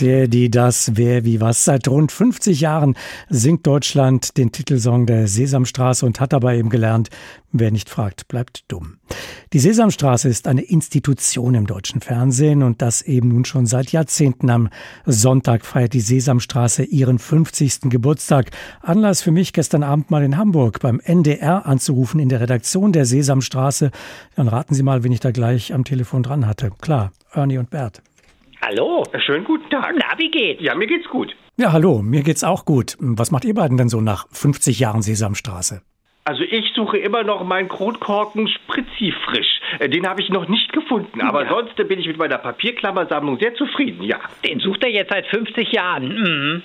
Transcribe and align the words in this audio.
Der, 0.00 0.28
die, 0.28 0.50
das, 0.50 0.92
wer, 0.94 1.24
wie, 1.24 1.40
was. 1.40 1.64
Seit 1.64 1.88
rund 1.88 2.12
50 2.12 2.60
Jahren 2.60 2.96
singt 3.30 3.66
Deutschland 3.66 4.36
den 4.36 4.52
Titelsong 4.52 5.06
der 5.06 5.26
Sesamstraße 5.26 6.04
und 6.04 6.20
hat 6.20 6.32
dabei 6.32 6.58
eben 6.58 6.68
gelernt, 6.68 7.08
wer 7.52 7.70
nicht 7.70 7.88
fragt, 7.88 8.28
bleibt 8.28 8.64
dumm. 8.68 8.98
Die 9.52 9.58
Sesamstraße 9.58 10.28
ist 10.28 10.48
eine 10.48 10.62
Institution 10.62 11.54
im 11.54 11.66
deutschen 11.66 12.02
Fernsehen 12.02 12.62
und 12.62 12.82
das 12.82 13.00
eben 13.02 13.28
nun 13.28 13.44
schon 13.46 13.64
seit 13.64 13.92
Jahrzehnten. 13.92 14.50
Am 14.50 14.68
Sonntag 15.06 15.64
feiert 15.64 15.94
die 15.94 16.00
Sesamstraße 16.00 16.82
ihren 16.84 17.18
50. 17.18 17.88
Geburtstag. 17.88 18.50
Anlass 18.82 19.22
für 19.22 19.30
mich, 19.30 19.52
gestern 19.54 19.82
Abend 19.82 20.10
mal 20.10 20.22
in 20.22 20.36
Hamburg 20.36 20.80
beim 20.80 21.00
NDR 21.00 21.64
anzurufen 21.64 22.20
in 22.20 22.28
der 22.28 22.40
Redaktion 22.40 22.92
der 22.92 23.06
Sesamstraße. 23.06 23.90
Dann 24.34 24.48
raten 24.48 24.74
Sie 24.74 24.82
mal, 24.82 25.04
wen 25.04 25.12
ich 25.12 25.20
da 25.20 25.30
gleich 25.30 25.72
am 25.72 25.84
Telefon 25.84 26.22
dran 26.22 26.46
hatte. 26.46 26.70
Klar, 26.80 27.12
Ernie 27.32 27.58
und 27.58 27.70
Bert. 27.70 28.02
Hallo. 28.68 29.04
Schönen 29.24 29.44
guten 29.44 29.70
Tag. 29.70 29.94
Na, 29.96 30.18
wie 30.18 30.28
geht's? 30.28 30.60
Ja, 30.60 30.74
mir 30.74 30.88
geht's 30.88 31.08
gut. 31.08 31.36
Ja, 31.56 31.70
hallo, 31.70 32.02
mir 32.02 32.24
geht's 32.24 32.42
auch 32.42 32.64
gut. 32.64 32.96
Was 32.98 33.30
macht 33.30 33.44
ihr 33.44 33.54
beiden 33.54 33.76
denn 33.76 33.88
so 33.88 34.00
nach 34.00 34.26
50 34.32 34.80
Jahren 34.80 35.02
Sesamstraße? 35.02 35.82
Also 36.26 36.42
ich 36.42 36.72
suche 36.74 36.98
immer 36.98 37.22
noch 37.22 37.44
meinen 37.44 37.68
Kronkorken 37.68 38.48
Spritzi-frisch. 38.48 39.60
Äh, 39.78 39.88
Den 39.88 40.08
habe 40.08 40.20
ich 40.20 40.28
noch 40.28 40.48
nicht 40.48 40.72
gefunden. 40.72 41.20
Aber 41.20 41.44
Ja. 41.44 41.50
sonst 41.50 41.76
bin 41.88 42.00
ich 42.00 42.06
mit 42.08 42.18
meiner 42.18 42.38
Papierklammersammlung 42.38 43.38
sehr 43.38 43.54
zufrieden, 43.54 44.02
ja. 44.02 44.18
Den 44.44 44.58
sucht 44.58 44.82
er 44.82 44.90
jetzt 44.90 45.10
seit 45.10 45.26
50 45.28 45.70
Jahren. 45.70 46.08
Mhm. 46.08 46.62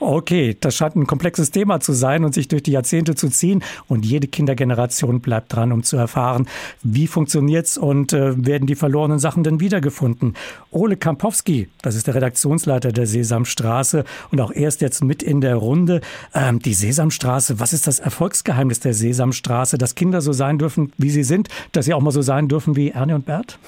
Okay, 0.00 0.56
das 0.60 0.76
scheint 0.76 0.96
ein 0.96 1.06
komplexes 1.06 1.50
Thema 1.50 1.80
zu 1.80 1.92
sein 1.92 2.24
und 2.24 2.34
sich 2.34 2.48
durch 2.48 2.62
die 2.62 2.72
Jahrzehnte 2.72 3.14
zu 3.14 3.28
ziehen. 3.30 3.62
Und 3.88 4.04
jede 4.04 4.26
Kindergeneration 4.28 5.20
bleibt 5.20 5.54
dran, 5.54 5.72
um 5.72 5.82
zu 5.82 5.96
erfahren, 5.96 6.48
wie 6.82 7.06
funktioniert's 7.06 7.78
und 7.78 8.12
äh, 8.12 8.32
werden 8.46 8.66
die 8.66 8.74
verlorenen 8.74 9.18
Sachen 9.18 9.42
denn 9.44 9.60
wiedergefunden. 9.60 10.34
Ole 10.70 10.96
Kampowski, 10.96 11.68
das 11.82 11.94
ist 11.96 12.06
der 12.06 12.14
Redaktionsleiter 12.14 12.92
der 12.92 13.06
Sesamstraße 13.06 14.04
und 14.30 14.40
auch 14.40 14.50
er 14.52 14.68
ist 14.68 14.80
jetzt 14.80 15.02
mit 15.04 15.22
in 15.22 15.40
der 15.40 15.56
Runde. 15.56 16.00
Ähm, 16.34 16.58
die 16.60 16.74
Sesamstraße, 16.74 17.60
was 17.60 17.72
ist 17.72 17.86
das 17.86 18.00
Erfolgsgeheimnis 18.00 18.80
der 18.80 18.94
Sesamstraße, 19.00 19.78
dass 19.78 19.94
Kinder 19.94 20.20
so 20.20 20.32
sein 20.32 20.58
dürfen, 20.58 20.92
wie 20.98 21.10
sie 21.10 21.24
sind, 21.24 21.48
dass 21.72 21.86
sie 21.86 21.94
auch 21.94 22.00
mal 22.00 22.10
so 22.10 22.22
sein 22.22 22.48
dürfen 22.48 22.76
wie 22.76 22.90
Ernie 22.90 23.14
und 23.14 23.26
Bert? 23.26 23.58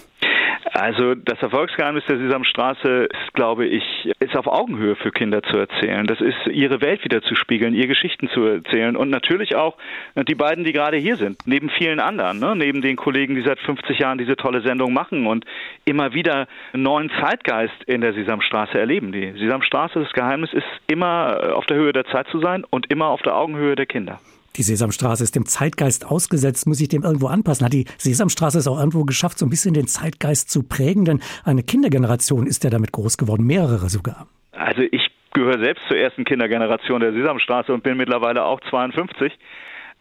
Also 0.75 1.15
das 1.15 1.41
Erfolgsgeheimnis 1.43 2.05
der 2.09 2.17
Sesamstraße 2.17 3.05
ist, 3.05 3.35
glaube 3.35 3.67
ich, 3.67 3.85
ist 4.21 4.35
auf 4.35 4.47
Augenhöhe 4.47 4.97
für 4.97 5.11
Kinder 5.11 5.43
zu 5.43 5.59
erzählen. 5.59 6.07
Das 6.07 6.21
ist 6.21 6.47
ihre 6.51 6.81
Welt 6.81 7.05
wieder 7.05 7.21
zu 7.21 7.35
spiegeln, 7.35 7.75
ihr 7.75 7.87
Geschichten 7.87 8.31
zu 8.31 8.45
erzählen 8.45 8.97
und 8.97 9.11
natürlich 9.11 9.55
auch 9.55 9.77
äh, 10.15 10.25
die 10.25 10.35
beiden, 10.35 10.65
die 10.65 10.73
gerade 10.73 10.97
hier 10.97 11.17
sind, 11.17 11.47
neben 11.47 11.69
vielen 11.69 12.01
anderen, 12.01 12.39
ne? 12.39 12.57
neben 12.57 12.81
den 12.81 12.97
Kollegen, 12.97 13.35
die 13.35 13.43
seit 13.43 13.61
50 13.61 13.99
Jahren 13.99 14.17
diese 14.17 14.35
tolle 14.35 14.63
Sendung 14.63 14.95
machen 14.95 15.27
und 15.27 15.45
immer 15.85 16.15
wieder 16.15 16.49
einen 16.73 16.83
neuen 16.83 17.11
Zeitgeist 17.21 17.85
in 17.87 18.01
der 18.01 18.15
Sesamstraße 18.15 18.79
erleben. 18.79 19.13
Die 19.13 19.33
Sesamstraße, 19.39 20.01
das 20.01 20.13
Geheimnis 20.15 20.55
ist 20.55 20.67
immer 20.87 21.39
äh, 21.39 21.53
auf 21.53 21.67
der 21.67 21.77
Höhe 21.77 21.93
der 21.93 22.07
Zeit 22.07 22.29
zu 22.29 22.41
sein 22.41 22.65
und 22.71 22.91
immer 22.91 23.09
auf 23.09 23.21
der 23.21 23.37
Augenhöhe 23.37 23.77
der 23.77 23.87
Kinder. 23.87 24.21
Die 24.57 24.63
Sesamstraße 24.63 25.25
ist 25.25 25.35
dem 25.35 25.47
Zeitgeist 25.47 26.05
ausgesetzt, 26.05 26.67
muss 26.67 26.81
ich 26.81 26.89
dem 26.89 27.03
irgendwo 27.03 27.29
anpassen. 27.29 27.65
Hat 27.65 27.73
die 27.73 27.87
Sesamstraße 27.99 28.59
es 28.59 28.69
auch 28.69 28.79
irgendwo 28.79 29.05
geschafft, 29.05 29.39
so 29.39 29.47
ein 29.47 29.51
bisschen 29.51 29.73
den 29.73 29.87
Zeitgeist 29.87 30.51
zu 30.51 30.63
prägen? 30.63 31.05
Denn 31.05 31.21
eine 31.45 31.63
Kindergeneration 31.63 32.47
ist 32.47 32.63
ja 32.65 32.71
damit 32.71 32.93
groß 32.93 33.17
geworden, 33.17 33.47
mehrere 33.47 33.89
sogar. 33.89 34.27
Also 34.53 34.83
ich 34.83 35.09
gehöre 35.33 35.59
selbst 35.59 35.83
zur 35.89 35.97
ersten 35.97 36.25
Kindergeneration 36.25 37.01
der 37.01 37.13
Sesamstraße 37.13 37.73
und 37.73 37.83
bin 37.83 37.97
mittlerweile 37.97 38.45
auch 38.45 38.61
52. 38.69 39.33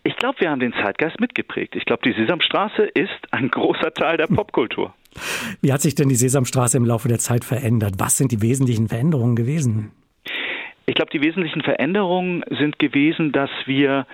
Ich 0.03 0.15
glaube, 0.17 0.39
wir 0.39 0.49
haben 0.49 0.59
den 0.59 0.73
Zeitgeist 0.73 1.19
mitgeprägt. 1.19 1.75
Ich 1.75 1.85
glaube, 1.85 2.01
die 2.03 2.13
Sesamstraße 2.13 2.83
ist 2.83 3.09
ein 3.31 3.49
großer 3.49 3.93
Teil 3.93 4.17
der 4.17 4.27
Popkultur. 4.27 4.93
Wie 5.61 5.71
hat 5.71 5.81
sich 5.81 5.95
denn 5.95 6.09
die 6.09 6.15
Sesamstraße 6.15 6.77
im 6.77 6.85
Laufe 6.85 7.07
der 7.07 7.19
Zeit 7.19 7.45
verändert? 7.45 7.95
Was 7.99 8.17
sind 8.17 8.31
die 8.31 8.41
wesentlichen 8.41 8.87
Veränderungen 8.87 9.35
gewesen? 9.35 9.91
Ich 10.87 10.95
glaube, 10.95 11.11
die 11.11 11.21
wesentlichen 11.21 11.61
Veränderungen 11.61 12.43
sind 12.49 12.79
gewesen, 12.79 13.31
dass 13.31 13.51
wir 13.65 14.07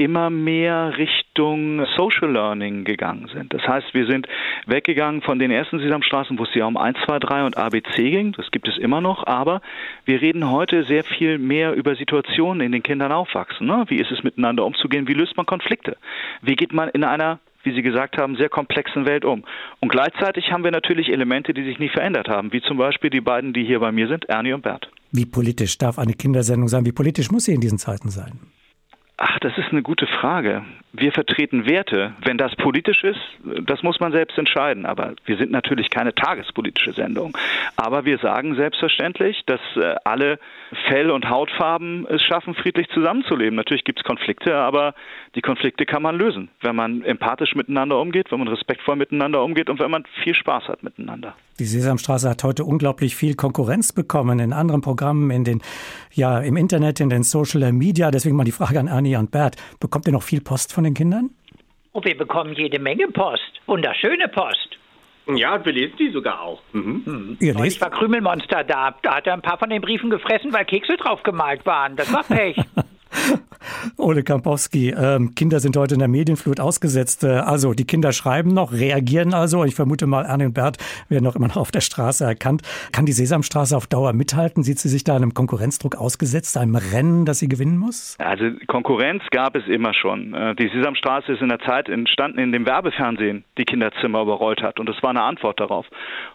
immer 0.00 0.30
mehr 0.30 0.96
Richtung 0.96 1.84
Social 1.96 2.32
Learning 2.32 2.84
gegangen 2.84 3.28
sind. 3.32 3.52
Das 3.52 3.62
heißt, 3.68 3.92
wir 3.92 4.06
sind 4.06 4.26
weggegangen 4.66 5.20
von 5.20 5.38
den 5.38 5.50
ersten 5.50 5.78
Sesamstraßen, 5.78 6.38
wo 6.38 6.44
es 6.44 6.54
ja 6.54 6.64
um 6.64 6.78
1, 6.78 6.96
2, 7.04 7.18
3 7.18 7.44
und 7.44 7.58
ABC 7.58 8.10
ging. 8.10 8.32
Das 8.32 8.50
gibt 8.50 8.66
es 8.66 8.78
immer 8.78 9.02
noch. 9.02 9.26
Aber 9.26 9.60
wir 10.06 10.22
reden 10.22 10.50
heute 10.50 10.84
sehr 10.84 11.04
viel 11.04 11.38
mehr 11.38 11.74
über 11.74 11.94
Situationen, 11.96 12.62
in 12.62 12.72
denen 12.72 12.82
Kindern 12.82 13.12
aufwachsen. 13.12 13.66
Ne? 13.66 13.84
Wie 13.88 13.96
ist 13.96 14.10
es 14.10 14.22
miteinander 14.22 14.64
umzugehen? 14.64 15.06
Wie 15.06 15.12
löst 15.12 15.36
man 15.36 15.44
Konflikte? 15.44 15.98
Wie 16.40 16.56
geht 16.56 16.72
man 16.72 16.88
in 16.88 17.04
einer 17.04 17.38
wie 17.62 17.74
Sie 17.74 17.82
gesagt 17.82 18.16
haben, 18.16 18.36
sehr 18.36 18.48
komplexen 18.48 19.04
Welt 19.04 19.22
um. 19.22 19.44
Und 19.80 19.90
gleichzeitig 19.90 20.50
haben 20.50 20.64
wir 20.64 20.70
natürlich 20.70 21.10
Elemente, 21.10 21.52
die 21.52 21.62
sich 21.62 21.78
nie 21.78 21.90
verändert 21.90 22.26
haben, 22.26 22.54
wie 22.54 22.62
zum 22.62 22.78
Beispiel 22.78 23.10
die 23.10 23.20
beiden, 23.20 23.52
die 23.52 23.64
hier 23.64 23.80
bei 23.80 23.92
mir 23.92 24.08
sind, 24.08 24.24
Ernie 24.30 24.54
und 24.54 24.62
Bert. 24.62 24.90
Wie 25.12 25.26
politisch 25.26 25.76
darf 25.76 25.98
eine 25.98 26.14
Kindersendung 26.14 26.68
sein? 26.68 26.86
Wie 26.86 26.92
politisch 26.92 27.30
muss 27.30 27.44
sie 27.44 27.52
in 27.52 27.60
diesen 27.60 27.76
Zeiten 27.76 28.08
sein? 28.08 28.40
Ach, 29.22 29.38
das 29.40 29.52
ist 29.58 29.70
eine 29.70 29.82
gute 29.82 30.06
Frage. 30.06 30.64
Wir 30.94 31.12
vertreten 31.12 31.66
Werte. 31.66 32.14
Wenn 32.24 32.38
das 32.38 32.56
politisch 32.56 33.04
ist, 33.04 33.20
das 33.66 33.82
muss 33.82 34.00
man 34.00 34.12
selbst 34.12 34.38
entscheiden. 34.38 34.86
Aber 34.86 35.12
wir 35.26 35.36
sind 35.36 35.50
natürlich 35.50 35.90
keine 35.90 36.14
tagespolitische 36.14 36.94
Sendung. 36.94 37.36
Aber 37.76 38.06
wir 38.06 38.16
sagen 38.16 38.54
selbstverständlich, 38.54 39.42
dass 39.44 39.60
äh, 39.76 39.94
alle 40.04 40.38
Fell- 40.88 41.10
und 41.10 41.28
Hautfarben 41.28 42.06
es 42.08 42.22
schaffen, 42.22 42.54
friedlich 42.54 42.88
zusammenzuleben. 42.94 43.56
Natürlich 43.56 43.84
gibt 43.84 44.00
es 44.00 44.04
Konflikte, 44.06 44.56
aber 44.56 44.94
die 45.34 45.42
Konflikte 45.42 45.84
kann 45.84 46.02
man 46.02 46.16
lösen, 46.16 46.48
wenn 46.62 46.74
man 46.74 47.02
empathisch 47.02 47.54
miteinander 47.54 48.00
umgeht, 48.00 48.32
wenn 48.32 48.38
man 48.38 48.48
respektvoll 48.48 48.96
miteinander 48.96 49.44
umgeht 49.44 49.68
und 49.68 49.80
wenn 49.80 49.90
man 49.90 50.04
viel 50.24 50.34
Spaß 50.34 50.68
hat 50.68 50.82
miteinander. 50.82 51.34
Die 51.58 51.66
Sesamstraße 51.66 52.30
hat 52.30 52.42
heute 52.42 52.64
unglaublich 52.64 53.14
viel 53.14 53.34
Konkurrenz 53.34 53.92
bekommen 53.92 54.38
in 54.38 54.54
anderen 54.54 54.80
Programmen, 54.80 55.30
in 55.30 55.44
den, 55.44 55.60
ja, 56.12 56.38
im 56.40 56.56
Internet, 56.56 57.00
in 57.00 57.10
den 57.10 57.22
Social 57.22 57.70
Media. 57.72 58.10
Deswegen 58.10 58.34
mal 58.34 58.44
die 58.44 58.52
Frage 58.52 58.80
an 58.80 58.88
Ernie 59.10 59.16
und 59.16 59.30
Bert. 59.30 59.56
Bekommt 59.80 60.06
ihr 60.06 60.12
noch 60.12 60.22
viel 60.22 60.40
Post 60.40 60.72
von 60.72 60.84
den 60.84 60.94
Kindern? 60.94 61.30
Und 61.92 62.04
wir 62.04 62.16
bekommen 62.16 62.54
jede 62.54 62.78
Menge 62.78 63.08
Post. 63.08 63.60
Wunderschöne 63.66 64.28
Post. 64.28 64.78
Ja, 65.34 65.54
und 65.56 65.64
wir 65.66 65.72
lesen 65.72 65.96
die 65.98 66.10
sogar 66.10 66.40
auch. 66.40 66.62
Mhm. 66.72 67.36
Ihr 67.40 67.52
Neulich 67.54 67.74
lest? 67.74 67.80
war 67.82 67.90
Krümelmonster 67.90 68.64
da. 68.64 68.94
Da 69.02 69.16
hat 69.16 69.26
er 69.26 69.34
ein 69.34 69.42
paar 69.42 69.58
von 69.58 69.70
den 69.70 69.80
Briefen 69.82 70.10
gefressen, 70.10 70.52
weil 70.52 70.64
Kekse 70.64 70.96
drauf 70.96 71.22
gemalt 71.22 71.66
waren. 71.66 71.96
Das 71.96 72.12
war 72.12 72.22
Pech. 72.28 72.56
Ole 73.96 74.22
Kampowski, 74.22 74.90
ähm, 74.90 75.34
Kinder 75.34 75.60
sind 75.60 75.76
heute 75.76 75.94
in 75.94 75.98
der 76.00 76.08
Medienflut 76.08 76.60
ausgesetzt. 76.60 77.24
Äh, 77.24 77.28
also 77.28 77.74
die 77.74 77.84
Kinder 77.84 78.12
schreiben 78.12 78.54
noch, 78.54 78.72
reagieren 78.72 79.34
also. 79.34 79.64
Ich 79.64 79.74
vermute 79.74 80.06
mal, 80.06 80.24
Ernie 80.24 80.46
und 80.46 80.54
Bert 80.54 80.78
werden 81.08 81.24
noch 81.24 81.36
immer 81.36 81.48
noch 81.48 81.56
auf 81.56 81.70
der 81.70 81.80
Straße 81.80 82.24
erkannt. 82.24 82.62
Kann 82.92 83.06
die 83.06 83.12
Sesamstraße 83.12 83.76
auf 83.76 83.86
Dauer 83.86 84.12
mithalten? 84.12 84.62
Sieht 84.62 84.78
sie 84.78 84.88
sich 84.88 85.04
da 85.04 85.16
einem 85.16 85.34
Konkurrenzdruck 85.34 85.96
ausgesetzt, 85.96 86.56
einem 86.56 86.76
Rennen, 86.76 87.24
das 87.24 87.38
sie 87.38 87.48
gewinnen 87.48 87.78
muss? 87.78 88.16
Also 88.18 88.50
Konkurrenz 88.66 89.22
gab 89.30 89.56
es 89.56 89.66
immer 89.66 89.94
schon. 89.94 90.34
Äh, 90.34 90.54
Die 90.54 90.68
Sesamstraße 90.68 91.32
ist 91.32 91.42
in 91.42 91.48
der 91.48 91.60
Zeit 91.60 91.88
entstanden, 91.88 92.38
in 92.38 92.52
dem 92.52 92.66
Werbefernsehen 92.66 93.44
die 93.58 93.64
Kinderzimmer 93.64 94.22
überrollt 94.22 94.62
hat. 94.62 94.80
Und 94.80 94.88
das 94.88 95.02
war 95.02 95.10
eine 95.10 95.22
Antwort 95.22 95.60
darauf. 95.60 95.86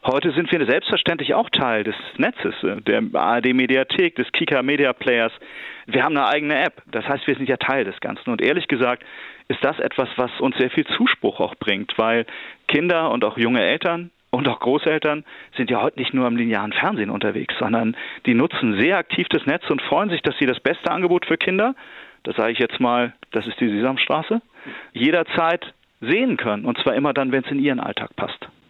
Heute 0.03 0.31
sind 0.31 0.51
wir 0.51 0.65
selbstverständlich 0.65 1.33
auch 1.33 1.49
Teil 1.49 1.83
des 1.83 1.95
Netzes, 2.17 2.55
äh, 2.63 2.81
der 2.81 3.01
ARD-Mediathek, 3.13 4.15
des 4.15 4.31
Kika 4.31 4.61
Media 4.61 4.93
Players. 4.93 5.31
Wir 5.87 6.03
haben 6.03 6.17
eine 6.17 6.27
eigene 6.27 6.63
App. 6.63 6.81
Das 6.91 7.05
heißt, 7.15 7.27
wir 7.27 7.35
sind 7.35 7.49
ja 7.49 7.57
Teil 7.57 7.85
des 7.85 7.99
Ganzen. 7.99 8.29
Und 8.29 8.41
ehrlich 8.41 8.67
gesagt 8.67 9.03
ist 9.47 9.63
das 9.63 9.79
etwas, 9.79 10.09
was 10.17 10.31
uns 10.39 10.57
sehr 10.57 10.69
viel 10.69 10.85
Zuspruch 10.85 11.39
auch 11.39 11.55
bringt, 11.55 11.97
weil 11.97 12.25
Kinder 12.67 13.11
und 13.11 13.23
auch 13.23 13.37
junge 13.37 13.63
Eltern 13.63 14.11
und 14.31 14.47
auch 14.47 14.59
Großeltern 14.59 15.23
sind 15.55 15.69
ja 15.69 15.81
heute 15.81 15.99
nicht 15.99 16.13
nur 16.13 16.27
im 16.27 16.35
linearen 16.35 16.73
Fernsehen 16.73 17.09
unterwegs, 17.09 17.55
sondern 17.57 17.95
die 18.25 18.33
nutzen 18.33 18.77
sehr 18.79 18.97
aktiv 18.97 19.27
das 19.29 19.45
Netz 19.45 19.69
und 19.69 19.81
freuen 19.81 20.09
sich, 20.09 20.21
dass 20.21 20.37
sie 20.37 20.45
das 20.45 20.59
beste 20.59 20.91
Angebot 20.91 21.25
für 21.25 21.37
Kinder, 21.37 21.73
das 22.23 22.35
sage 22.35 22.51
ich 22.51 22.59
jetzt 22.59 22.79
mal, 22.79 23.13
das 23.31 23.47
ist 23.47 23.59
die 23.59 23.69
Sesamstraße, 23.69 24.41
jederzeit 24.93 25.73
sehen 26.01 26.37
können. 26.37 26.65
Und 26.65 26.77
zwar 26.79 26.95
immer 26.95 27.13
dann, 27.13 27.31
wenn 27.31 27.43
es 27.43 27.51
in 27.51 27.59
ihren 27.59 27.79
Alltag 27.79 28.15
passt. 28.15 28.49